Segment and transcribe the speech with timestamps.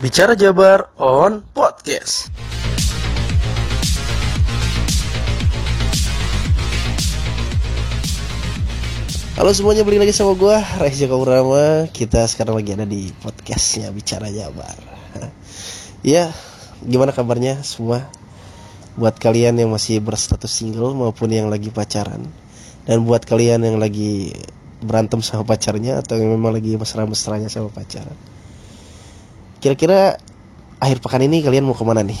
[0.00, 2.32] Bicara Jabar on Podcast.
[9.36, 14.32] Halo semuanya, balik lagi sama gue Reza Kaurama Kita sekarang lagi ada di podcastnya Bicara
[14.32, 14.72] Jabar
[16.00, 16.32] Ya,
[16.80, 18.08] gimana kabarnya semua?
[18.96, 22.24] Buat kalian yang masih berstatus single maupun yang lagi pacaran
[22.88, 24.32] Dan buat kalian yang lagi
[24.80, 28.39] berantem sama pacarnya Atau yang memang lagi mesra-mesranya sama pacaran
[29.60, 30.16] Kira-kira
[30.80, 32.16] akhir pekan ini kalian mau ke mana nih?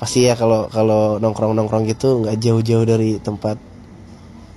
[0.00, 3.60] Pasti ya kalau kalau nongkrong-nongkrong gitu nggak jauh-jauh dari tempat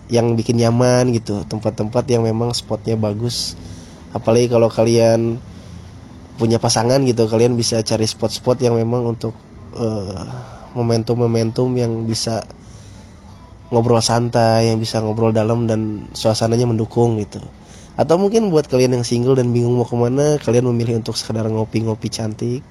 [0.08, 1.44] yang bikin nyaman gitu.
[1.44, 3.60] Tempat-tempat yang memang spotnya bagus.
[4.16, 5.36] Apalagi kalau kalian
[6.40, 9.36] punya pasangan gitu kalian bisa cari spot-spot yang memang untuk
[9.76, 10.24] uh,
[10.76, 12.44] momentum-momentum yang bisa
[13.72, 17.40] ngobrol santai yang bisa ngobrol dalam dan suasananya mendukung gitu
[17.96, 21.48] atau mungkin buat kalian yang single dan bingung mau ke mana kalian memilih untuk sekedar
[21.48, 22.64] ngopi-ngopi cantik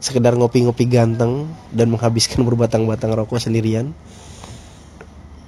[0.00, 3.92] sekedar ngopi-ngopi ganteng dan menghabiskan berbatang-batang rokok sendirian.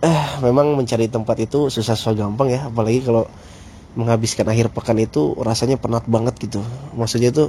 [0.04, 2.68] Eh memang mencari tempat itu susah susah gampang ya.
[2.68, 3.26] Apalagi kalau
[3.96, 6.60] menghabiskan akhir pekan itu rasanya penat banget gitu.
[6.94, 7.48] Maksudnya tuh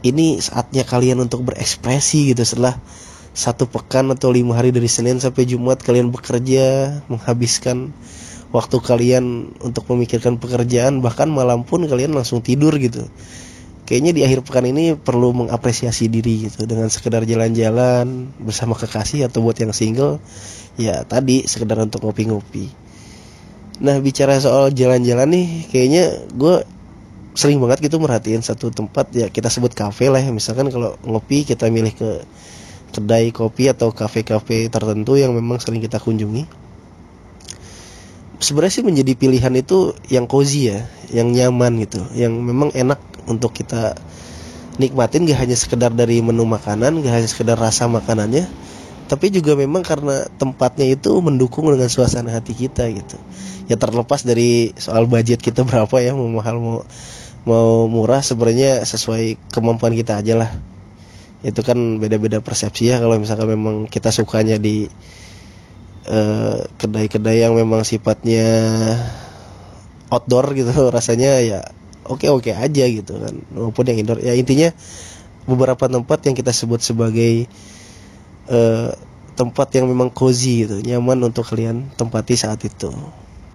[0.00, 2.42] ini saatnya kalian untuk berekspresi gitu.
[2.42, 2.80] Setelah
[3.36, 7.92] satu pekan atau lima hari dari Senin sampai Jumat kalian bekerja menghabiskan
[8.54, 13.06] waktu kalian untuk memikirkan pekerjaan bahkan malam pun kalian langsung tidur gitu.
[13.86, 16.66] Kayaknya di akhir pekan ini perlu mengapresiasi diri gitu.
[16.66, 20.18] Dengan sekedar jalan-jalan bersama kekasih atau buat yang single
[20.74, 22.66] ya tadi sekedar untuk ngopi-ngopi.
[23.86, 26.66] Nah bicara soal jalan-jalan nih kayaknya gue
[27.36, 30.34] sering banget gitu merhatiin satu tempat ya kita sebut kafe lah ya.
[30.34, 32.10] Misalkan kalau ngopi kita milih ke
[32.90, 36.65] kedai kopi atau kafe-kafe tertentu yang memang sering kita kunjungi
[38.42, 43.56] sebenarnya sih menjadi pilihan itu yang cozy ya yang nyaman gitu yang memang enak untuk
[43.56, 43.96] kita
[44.76, 48.44] nikmatin gak hanya sekedar dari menu makanan gak hanya sekedar rasa makanannya
[49.06, 53.18] tapi juga memang karena tempatnya itu mendukung dengan suasana hati kita gitu.
[53.70, 56.78] Ya terlepas dari soal budget kita berapa ya mau mahal mau
[57.46, 60.50] mau murah sebenarnya sesuai kemampuan kita aja lah.
[61.46, 64.90] Itu kan beda-beda persepsi ya kalau misalkan memang kita sukanya di
[66.78, 68.46] kedai-kedai uh, yang memang sifatnya
[70.06, 71.60] outdoor gitu rasanya ya
[72.06, 73.34] oke-oke aja gitu kan.
[73.52, 74.70] Maupun yang indoor ya intinya
[75.46, 77.50] beberapa tempat yang kita sebut sebagai
[78.50, 78.94] uh,
[79.36, 82.90] tempat yang memang cozy gitu nyaman untuk kalian tempati saat itu.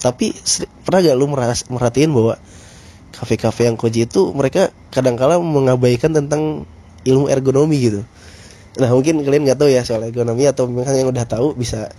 [0.02, 0.34] Tapi
[0.82, 1.30] pernah gak lu
[1.70, 2.36] merhatiin bahwa
[3.14, 6.66] kafe-kafe yang cozy itu mereka kadang-kala mengabaikan tentang
[7.06, 8.02] ilmu ergonomi gitu?
[8.80, 11.92] Nah mungkin kalian nggak tahu ya soal ergonomi atau memang yang udah tahu bisa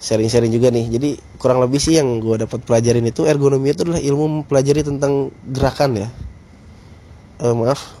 [0.00, 0.86] sharing-sharing juga nih.
[0.92, 5.32] Jadi kurang lebih sih yang gue dapat pelajarin itu ergonomi itu adalah ilmu mempelajari tentang
[5.48, 6.08] gerakan ya.
[7.40, 7.96] Uh, maaf.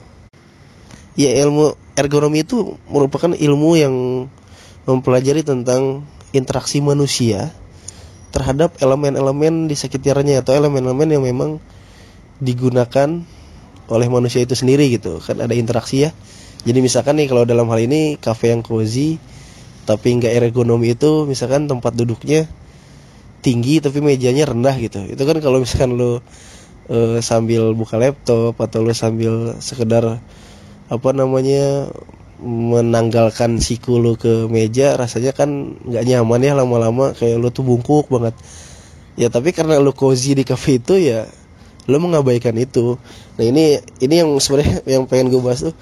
[1.16, 3.94] Ya ilmu ergonomi itu merupakan ilmu yang
[4.84, 6.04] mempelajari tentang
[6.36, 7.50] interaksi manusia
[8.30, 11.56] terhadap elemen-elemen di sekitarnya atau elemen-elemen yang memang
[12.36, 13.24] digunakan
[13.88, 15.24] oleh manusia itu sendiri gitu.
[15.24, 16.10] Kan ada interaksi ya.
[16.66, 19.16] Jadi misalkan nih kalau dalam hal ini cafe yang cozy
[19.86, 22.50] tapi nggak ergonomi itu misalkan tempat duduknya
[23.46, 25.06] tinggi tapi mejanya rendah gitu.
[25.06, 26.18] Itu kan kalau misalkan lo
[26.90, 30.18] uh, sambil buka laptop atau lo sambil sekedar
[30.90, 31.94] apa namanya
[32.42, 37.14] menanggalkan siku lo ke meja rasanya kan nggak nyaman ya lama-lama.
[37.14, 38.34] Kayak lo tuh bungkuk banget.
[39.14, 41.30] Ya tapi karena lo cozy di cafe itu ya
[41.86, 42.98] lo mengabaikan itu.
[43.38, 45.74] Nah ini ini yang sebenarnya yang pengen gue bahas tuh.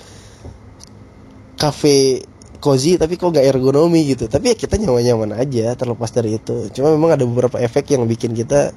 [1.57, 2.21] Cafe
[2.65, 4.25] cozy tapi kok gak ergonomi gitu.
[4.25, 6.73] Tapi ya kita nyaman-nyaman aja terlepas dari itu.
[6.73, 8.73] Cuma memang ada beberapa efek yang bikin kita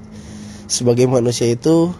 [0.68, 1.96] sebagai manusia itu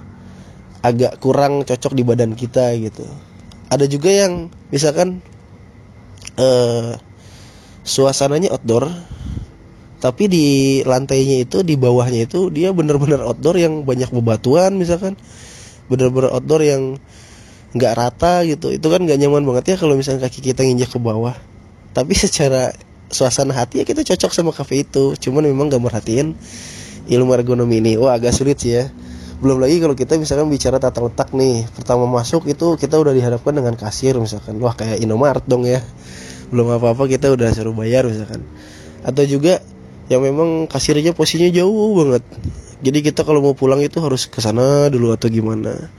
[0.84, 3.08] agak kurang cocok di badan kita gitu.
[3.72, 5.24] Ada juga yang misalkan
[6.36, 7.00] uh,
[7.88, 8.92] suasananya outdoor
[9.98, 10.46] tapi di
[10.86, 15.16] lantainya itu di bawahnya itu dia benar-benar outdoor yang banyak bebatuan misalkan.
[15.88, 17.00] Benar-benar outdoor yang
[17.72, 18.76] nggak rata gitu.
[18.76, 21.36] Itu kan nggak nyaman banget ya kalau misalnya kaki kita nginjak ke bawah
[21.98, 22.78] tapi secara
[23.10, 25.18] suasana hati ya kita cocok sama kafe itu.
[25.18, 26.38] Cuman memang gak merhatiin
[27.10, 27.98] ilmu ergonomi ini.
[27.98, 28.94] Wah agak sulit sih ya.
[29.42, 31.66] Belum lagi kalau kita misalkan bicara tata letak nih.
[31.74, 34.62] Pertama masuk itu kita udah dihadapkan dengan kasir misalkan.
[34.62, 35.82] Wah kayak Indomaret dong ya.
[36.54, 38.46] Belum apa-apa kita udah suruh bayar misalkan.
[39.02, 39.58] Atau juga
[40.14, 42.22] yang memang kasirnya posisinya jauh banget.
[42.86, 45.90] Jadi kita kalau mau pulang itu harus ke sana dulu atau gimana.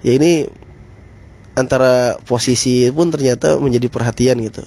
[0.00, 0.48] Ya ini
[1.52, 4.64] antara posisi pun ternyata menjadi perhatian gitu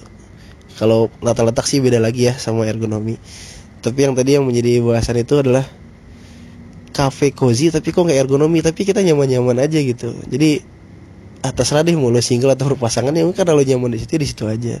[0.80, 3.20] kalau latar letak sih beda lagi ya sama ergonomi.
[3.84, 5.68] Tapi yang tadi yang menjadi bahasan itu adalah
[6.96, 8.64] cafe cozy tapi kok nggak ergonomi?
[8.64, 10.16] Tapi kita nyaman-nyaman aja gitu.
[10.32, 10.64] Jadi
[11.44, 14.48] atas radih mau lo single atau berpasangan ya kan kalau nyaman di situ di situ
[14.48, 14.80] aja.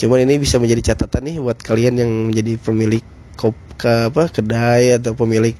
[0.00, 3.04] Cuman ini bisa menjadi catatan nih buat kalian yang menjadi pemilik
[3.36, 5.52] kop ke apa kedai atau pemilik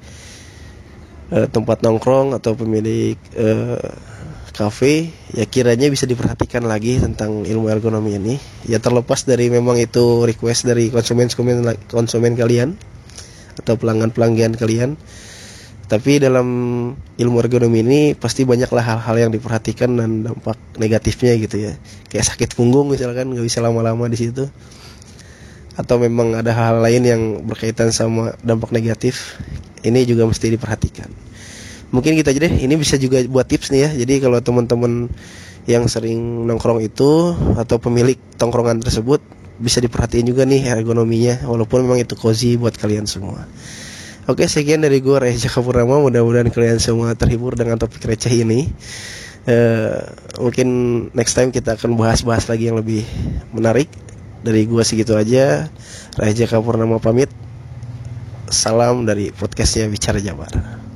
[1.28, 4.11] uh, tempat nongkrong atau pemilik uh,
[4.52, 8.34] kafe ya kiranya bisa diperhatikan lagi tentang ilmu ergonomi ini.
[8.68, 12.76] Ya terlepas dari memang itu request dari konsumen konsumen konsumen kalian
[13.58, 15.00] atau pelanggan pelanggan kalian.
[15.88, 16.48] Tapi dalam
[16.96, 21.72] ilmu ergonomi ini pasti banyaklah hal-hal yang diperhatikan dan dampak negatifnya gitu ya.
[22.08, 24.48] Kayak sakit punggung misalkan nggak bisa lama-lama di situ.
[25.76, 29.40] Atau memang ada hal lain yang berkaitan sama dampak negatif
[29.82, 31.31] ini juga mesti diperhatikan
[31.92, 32.54] mungkin kita aja deh.
[32.64, 33.90] Ini bisa juga buat tips nih ya.
[34.02, 35.12] Jadi kalau teman-teman
[35.70, 39.22] yang sering nongkrong itu atau pemilik tongkrongan tersebut
[39.62, 41.46] bisa diperhatiin juga nih ergonominya.
[41.46, 43.46] Walaupun memang itu cozy buat kalian semua.
[44.26, 48.70] Oke sekian dari gue Reza Kapurama mudah-mudahan kalian semua terhibur dengan topik receh ini.
[49.42, 49.98] Uh,
[50.38, 50.68] mungkin
[51.10, 53.02] next time kita akan bahas-bahas lagi yang lebih
[53.52, 53.90] menarik.
[54.42, 55.70] Dari gue segitu aja.
[56.18, 57.30] Reza Kapurnama pamit.
[58.46, 60.91] Salam dari podcastnya Bicara Jabar